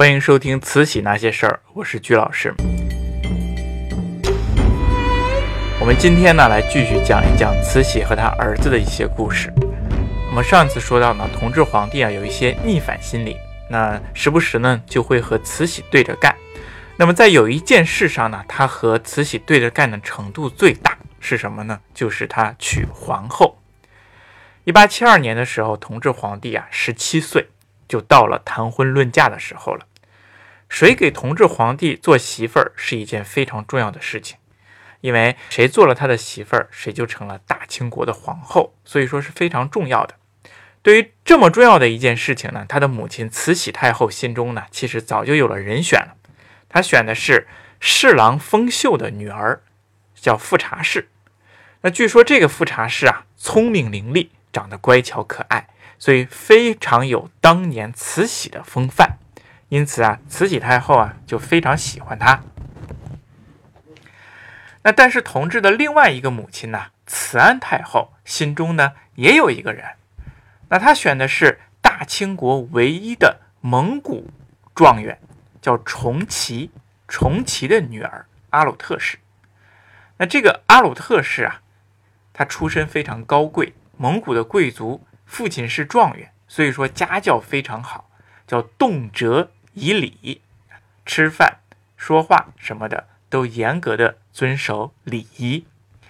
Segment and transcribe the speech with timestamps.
[0.00, 2.54] 欢迎收听《慈禧那些事儿》，我是鞠老师。
[5.78, 9.52] 我们今天呢，来继续讲一讲慈禧和她儿子的一些故事。
[10.30, 13.36] 我们上次说到呢，同治皇帝啊有一些逆反心理，
[13.68, 16.34] 那时不时呢就会和慈禧对着干。
[16.96, 21.78] 那么在有一件事上呢，他和慈禧对着干的程度最大是什么呢？
[21.92, 23.58] 就是他娶皇后。
[24.64, 27.48] 一八七二年的时候，同治皇帝啊十七岁，
[27.86, 29.84] 就到了谈婚论嫁的时候了。
[30.70, 34.38] 谁给同治皇帝做媳妇儿是一件非常重要的事情，
[35.02, 40.14] 因为谁做了他的媳妇儿，谁就成了大清国的皇后，所以说是非常重要的。
[40.80, 46.14] 对于这么重要的一件事情呢，他的母亲慈禧太后心中呢，其实早就有了人选了。
[46.68, 47.48] 他选的是
[47.80, 49.60] 侍郎封秀的女儿，
[50.14, 51.08] 叫富察氏。
[51.82, 55.68] 那据说这个富察氏啊，聪明伶俐，长得乖巧可爱，
[55.98, 59.18] 所以非常有当年慈禧的风范。
[59.70, 62.42] 因此啊，慈禧太后啊就非常喜欢他。
[64.82, 69.84] 那但是同治的另外一个母亲呢，慈安太后心中呢也有一个人。
[70.68, 74.30] 那她选的是大清国唯一的蒙古
[74.74, 75.18] 状元。
[75.62, 76.70] 叫重启，
[77.06, 79.18] 重启的女儿阿鲁特氏。
[80.16, 81.60] 那这个阿鲁特氏啊，
[82.32, 88.08] 她出身非常高贵，蒙古的贵族，父亲是状元，所以说家教非常好，
[88.46, 90.42] 叫动辄以礼，
[91.04, 91.58] 吃饭、
[91.96, 95.66] 说话什么的都严格的遵守礼仪。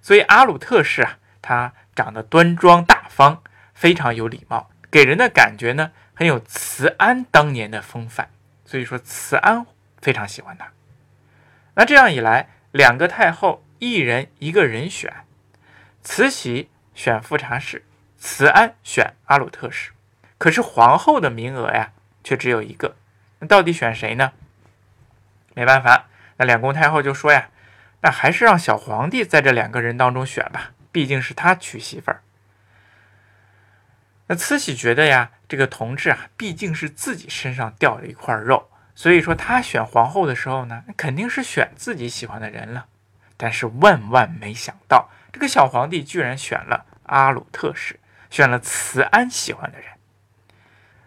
[0.00, 3.42] 所以阿鲁特氏啊，她长得端庄大方，
[3.74, 8.30] 非常有礼貌，给人的感觉呢，很有慈安当年的风范。
[8.64, 9.66] 所以说，慈安
[10.00, 10.72] 非常喜欢他。
[11.74, 15.24] 那这样一来，两个太后一人一个人选，
[16.02, 17.84] 慈禧选富察氏，
[18.16, 19.92] 慈安选阿鲁特氏。
[20.38, 21.92] 可是皇后的名额呀，
[22.24, 22.96] 却只有一个。
[23.42, 24.32] 那到底选谁呢？
[25.54, 27.48] 没办法，那两宫太后就说呀
[28.02, 32.22] ：“那还是让小皇帝在这两个人当中选吧，毕竟是他娶媳妇儿。”
[34.28, 42.86] 那慈禧觉得呀，这个同治啊，毕竟是自己身上掉了一块肉，所以说他选皇后的时候呢，肯定是选自己喜欢的人了。
[43.36, 47.98] 但是万万没想到，这个小皇帝居然选了阿鲁特氏，
[48.30, 49.88] 选了慈安喜欢的人。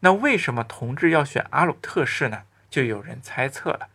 [0.00, 2.42] 那为什么同治要选阿鲁特氏呢？
[2.70, 3.88] 就有人猜测了，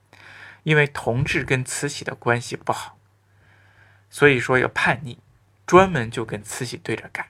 [0.63, 2.97] 因为同治跟慈禧的关系不好，
[4.09, 5.19] 所以说要叛逆，
[5.65, 7.27] 专门就跟慈禧对着干。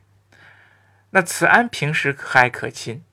[1.12, 3.03] 那慈安平时还可亲，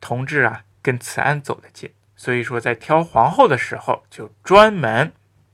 [0.00, 5.12] 同治啊跟慈安走得近，所以说在挑皇后的时候，就专门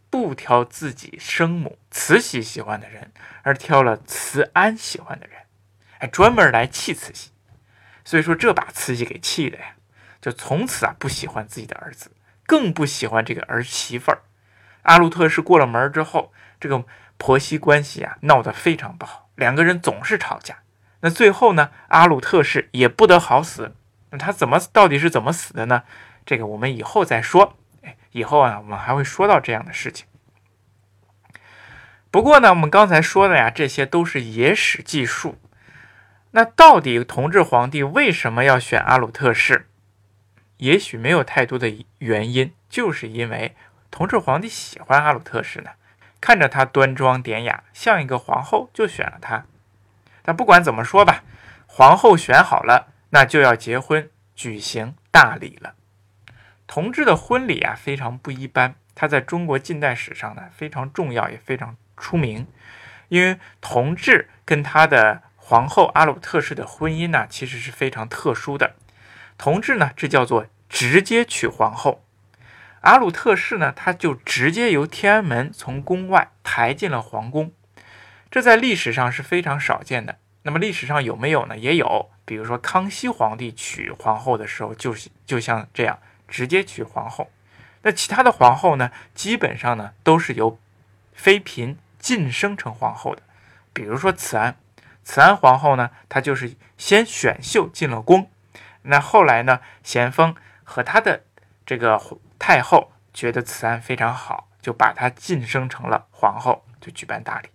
[0.08, 3.10] 不挑自己生母慈禧喜欢的人，
[3.42, 5.42] 而挑了慈安喜欢的人，
[5.98, 7.29] 还专门来气慈禧。
[8.10, 9.76] 所以说这把慈禧给气的呀，
[10.20, 12.10] 就从此啊不喜欢自己的儿子，
[12.44, 14.22] 更不喜欢这个儿媳妇儿
[14.82, 16.84] 阿鲁特氏过了门之后，这个
[17.18, 20.56] 婆媳关系啊闹得非常不好，两个人总是吵架。
[21.02, 23.76] 那最后呢，阿鲁特氏也不得好死。
[24.10, 25.84] 那他怎么到底是怎么死的呢？
[26.26, 27.56] 这个我们以后再说。
[27.82, 30.04] 哎，以后啊，我们还会说到这样的事情。
[32.10, 35.38] 不过呢，我们刚才说的呀，这些都是野史记述。
[36.32, 39.66] 那到底同治皇帝为什么要选阿鲁特氏？
[40.58, 43.56] 也许没有太多的原因，就是因为
[43.90, 45.70] 同治皇帝喜欢阿鲁特氏呢，
[46.20, 49.46] 看着她端庄典雅，像一个皇后，就选了她。
[50.22, 51.24] 但不管怎么说吧，
[51.66, 55.74] 皇后选好了，那就要结婚，举行大礼了。
[56.66, 62.46] 同治的婚礼啊，非常不一般，他在中国近代史上呢非常重要，也非常出名。
[63.08, 68.76] 因为同治跟他的皇后阿鲁特氏的婚姻呢，其实是非常特殊的。
[69.36, 72.04] 同治呢，这叫做直接娶皇后；
[72.82, 77.50] 阿鲁特氏呢，他就直接由天安门从宫外抬进了皇宫。
[78.30, 80.18] 这在历史上是非常少见的。
[80.42, 81.58] 那么历史上有没有呢？
[81.58, 87.28] 也有，比如说康熙皇帝娶皇后的时候，就是就像这样直接娶皇后。
[87.82, 90.60] 那其他的皇后呢，基本上呢都是由
[91.12, 93.22] 妃嫔晋升成皇后的。
[93.72, 94.56] 比如说慈安，
[95.10, 98.30] 慈安皇后呢，她就是先选秀进了宫，
[98.82, 101.24] 那后来呢，咸丰和他的
[101.66, 102.00] 这个
[102.38, 107.48] 太后觉得慈安非常好，就把她晋升成了皇后，就举办大礼。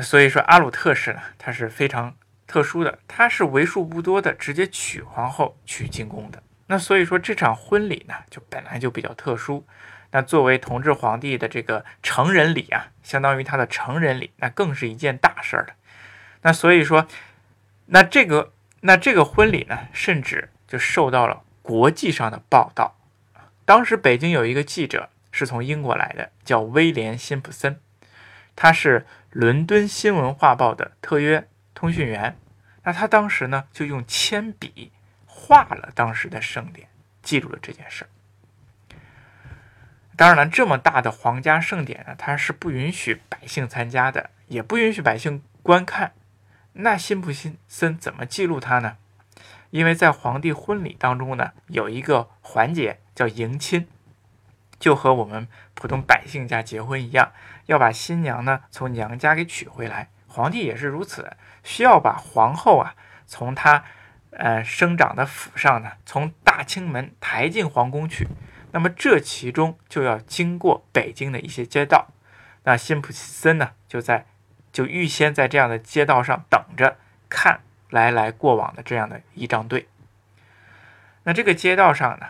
[0.00, 2.16] 所以说阿鲁特氏呢，她是非常
[2.46, 6.42] 特殊的，她是为数不多的直接娶皇后娶进宫的。
[6.68, 9.66] 那所以说这场婚礼呢，就本来就比较特殊。
[10.12, 15.74] 那作为同治皇帝的这个成人礼啊，相当于他的成人礼，那更是一件大事儿了。
[16.42, 17.06] 那所以说，
[17.86, 22.96] 那这个那这个婚礼呢，甚至就受到了国际上的报道。
[23.64, 27.78] 当时北京有一个记者是从英国来的，叫威廉·辛普森，
[28.56, 32.36] 他是伦敦新闻画报的特约通讯员。
[32.82, 34.90] 那他当时呢，就用铅笔
[35.26, 36.88] 画了当时的盛典，
[37.22, 38.08] 记录了这件事儿。
[40.16, 46.12] 当然了，这么大的皇家盛典呢，它是不允许百姓参加的，也不允许百姓观看。
[46.72, 47.30] 那辛普
[47.68, 48.96] 森怎么记录他呢？
[49.70, 53.86] 因为在皇帝婚礼当中呢，有一个环节叫迎亲，
[54.78, 57.32] 就和我们普通百姓家结婚一样，
[57.66, 60.08] 要把新娘呢从娘家给娶回来。
[60.26, 62.94] 皇帝也是如此，需要把皇后啊
[63.26, 63.84] 从她
[64.30, 68.26] 呃生长的府上呢，从大清门抬进皇宫去。
[68.72, 72.08] 那么这其中就要经过北京的一些街道，
[72.62, 74.26] 那辛普森呢就在
[74.72, 76.96] 就预先在这样的街道上等着
[77.28, 79.88] 看来来过往的这样的仪仗队。
[81.24, 82.28] 那这个街道上呢，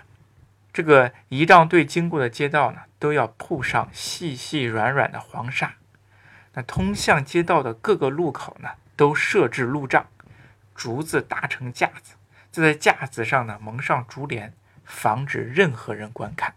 [0.72, 5.74] 这个仪仗队经过的街道呢，都要铺上细细软软的黄沙。
[6.54, 10.06] 那通向街道的各个路口呢，都设置路障，
[10.74, 12.16] 竹子搭成架子，
[12.50, 14.52] 就在架子上呢蒙上竹帘，
[14.84, 16.54] 防止任何人观看。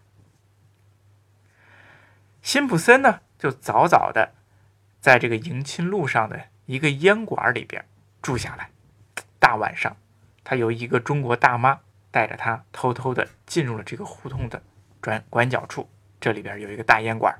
[2.42, 4.32] 辛普森呢，就早早的
[5.04, 7.84] 在这个迎亲路上的一个烟馆里边
[8.22, 8.70] 住下来。
[9.38, 9.94] 大晚上，
[10.42, 11.78] 他由一个中国大妈
[12.10, 14.62] 带着他，偷偷的进入了这个胡同的
[15.02, 15.86] 转拐角处，
[16.18, 17.38] 这里边有一个大烟馆。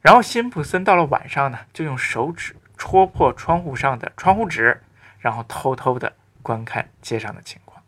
[0.00, 4.82] 然后辛普森到了晚上呢，就用手指戳破窗户上的窗户纸，
[5.20, 7.80] 然后偷偷的观看街上的情况。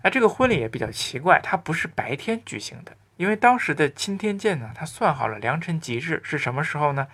[0.00, 7.08] 哎，这个婚礼也比较奇怪，它不是白天举行的，因为当时的钦天监呢，他算好了良辰吉日是什么时候呢？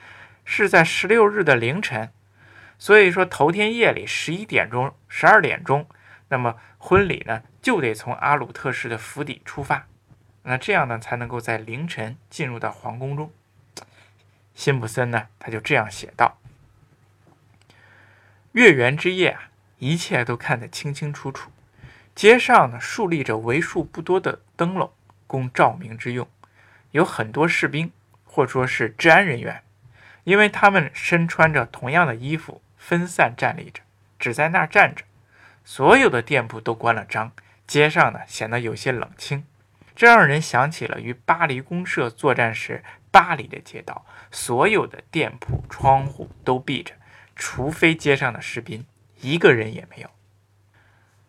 [0.45, 2.11] 是在十六日的凌晨，
[2.77, 5.87] 所以说头天夜里十一点钟、十二点钟，
[6.29, 9.87] 那么婚礼呢就得从阿鲁特氏的府邸出发，
[10.43, 13.33] 那这样呢才能够在凌晨进入到皇宫中。
[14.55, 16.37] 辛普森呢，他就这样写道
[18.53, 21.53] ：“月圆之夜啊，一切都看得清清楚楚。
[22.17, 24.93] 街上呢，竖立着为数不多的灯笼，
[25.33, 26.29] 供照明之用。
[26.91, 27.91] 有很多士兵，
[28.25, 29.63] 或说是治安人员，
[30.25, 33.81] 因为他们身穿着同样的衣服，分散站立着，
[34.19, 35.05] 只在那儿站着。
[35.65, 37.33] 所有的店铺都关了张，
[37.67, 39.47] 街上呢，显得有些冷清。
[39.97, 46.95] 这让人想起了与巴黎公社作战时。”巴黎的街道，所有的店铺窗户都闭着，
[47.37, 48.87] 除非街上的士兵，
[49.21, 50.09] 一个人也没有。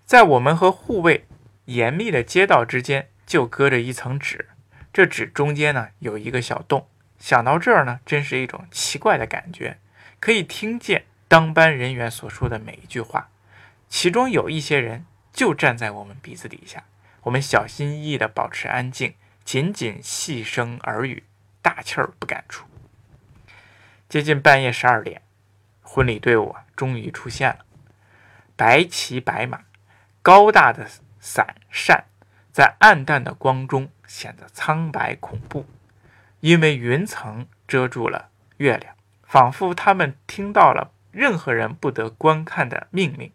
[0.06, 1.26] 在我们和护卫
[1.66, 4.50] 严密的街道之间，就隔着一层纸，
[4.92, 6.88] 这纸中间呢有一个小洞。
[7.20, 9.80] 想到这儿呢，真是一种奇怪的感觉，
[10.20, 13.30] 可以听见当班人员所说的每一句话。
[13.88, 16.84] 其中有一些人就站在我们鼻子底下，
[17.22, 19.14] 我们小心翼翼地保持安静，
[19.46, 21.24] 仅仅细声耳语。
[21.62, 22.68] 大气儿不敢出。
[24.10, 25.22] 接近半夜十二点，
[25.82, 27.60] 婚礼队伍啊终于出现了。
[28.58, 29.62] 白骑白马，
[30.22, 30.90] 高大的
[31.22, 32.04] 伞扇
[32.54, 35.66] 在暗淡的光中显得苍白恐怖，
[36.40, 43.32] 因为云层遮住了月亮，仿佛他们听到了任何人不得观看的命令。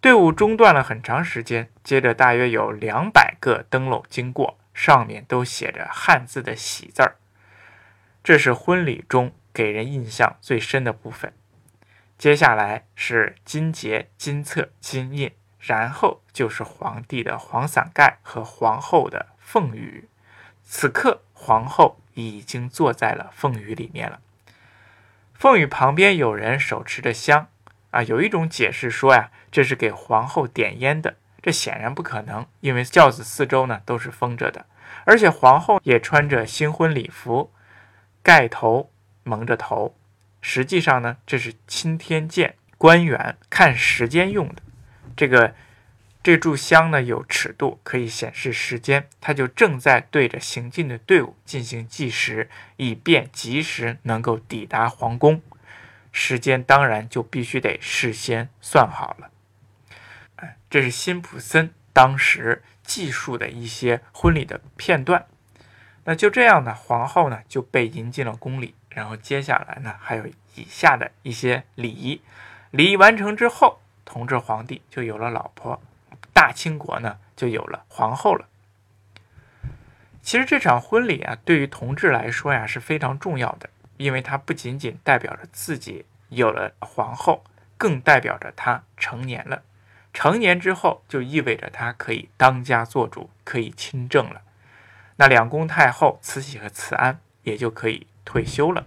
[0.00, 7.16] 队伍中断了很长时间，接着大约有两百个灯笼经过，上面都写着汉字的“喜”字儿。
[8.22, 11.34] 这是婚礼中给人印象最深的部分。
[12.16, 15.30] 接下来是金节、金册、金印，
[15.66, 20.08] 然后就是皇帝的黄伞盖和皇后的凤羽。
[20.62, 24.20] 此刻，皇后已经坐在了凤羽里面了。
[25.32, 27.48] 凤羽旁边有人手持着香，
[27.90, 31.16] 啊，有一种解释说呀，这是给皇后点烟的。
[31.42, 34.66] 这显然不可能，因为轿子四周呢都是封着的，
[35.04, 37.52] 而且皇后也穿着新婚礼服。
[38.22, 38.90] 盖头
[39.22, 39.94] 蒙着头，
[40.40, 44.56] 实际上呢，这是钦天监官员看时间用的。
[45.16, 45.54] 这个
[46.22, 55.42] 这炷香呢有尺度，可以显示时间，它就正在对着行进的队伍进行计时，以便及时能够抵达皇宫。
[56.10, 59.30] 时间当然就必须得事先算好了。
[60.70, 65.26] 这是辛普森当时记述的一些婚礼的片段。
[66.04, 72.20] 那就这样呢，皇后呢就被迎进了宫里，然后接下来呢还有以下的一些礼仪，
[72.70, 73.80] 礼仪完成之后，
[74.14, 75.82] 同治皇帝就有了老婆，
[76.32, 78.46] 大清国呢就有了皇后了。
[80.22, 87.42] 其实这场婚礼啊，对于同治来说呀是非常重要的，因为它不仅仅代表着自己有了皇后，
[87.76, 89.62] 更代表着他成年了。
[90.12, 94.42] 成年之后就意味着他可以当家做主，可以亲政了。
[95.16, 98.86] 那两宫太后慈禧和慈安也就可以退休了。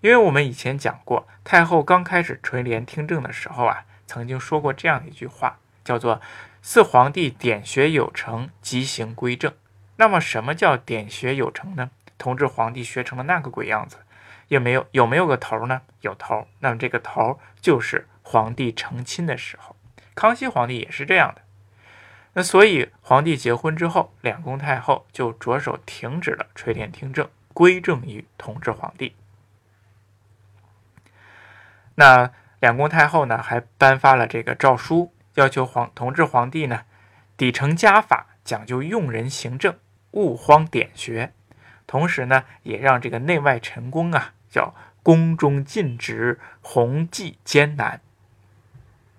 [0.00, 6.20] 因为我们以前讲过，太后刚开始垂帘听政的时候啊，曾经说过这样一句话，叫做
[6.62, 9.52] “四皇帝点学有成，即行归正”。
[9.96, 11.90] 那么，什么叫点学有成呢？
[12.18, 13.98] 同治皇帝学成了那个鬼样子，
[14.48, 15.82] 有没有有没有个头呢？
[16.00, 16.46] 有头。
[16.60, 19.76] 那么这个头就是皇帝成亲的时候。
[20.14, 21.42] 康熙皇帝也是这样的。
[22.34, 29.14] 那所以皇帝结婚之后，两宫太后就着手停止了垂帘听政，归正于同治皇帝。
[31.94, 36.84] 那两宫太后呢，还颁发了这个诏书，要求皇同治皇帝呢，
[37.36, 39.76] 底承家法，讲究用人行政，
[40.12, 41.32] 勿荒典学。
[41.86, 48.00] 同时呢，也让这个内外臣工啊，叫宫中尽职，弘济艰难。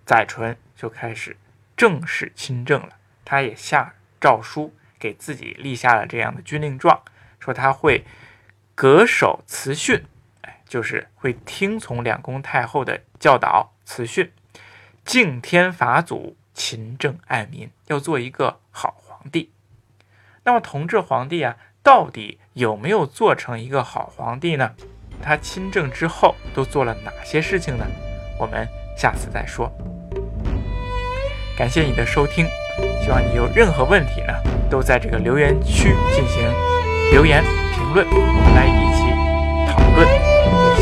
[0.06, 1.38] 载淳就开始
[1.75, 2.98] 正式亲政了。
[3.24, 7.01] 他也下诏书给自己立下了这样的军令状，
[7.39, 8.03] 说他会
[8.75, 10.03] 恪守慈训，
[10.68, 14.32] 就是会听从两宫太后的教导，慈训，
[15.06, 19.52] 敬天法祖，勤政爱民，要做一个好皇帝。
[20.44, 24.74] 那么同治皇帝啊，到底有没有做成一个好皇帝呢？
[25.22, 27.86] 他亲政之后都做了哪些事情呢？
[28.40, 29.72] 我们下次再说。
[31.58, 32.46] 感谢你的收听。
[33.02, 34.34] 希望你有任何问题呢，
[34.70, 36.44] 都在这个留言区进行
[37.12, 37.44] 留言
[37.74, 38.87] 评论，我们来。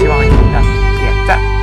[0.05, 0.61] 希望您的
[0.99, 1.54] 点赞。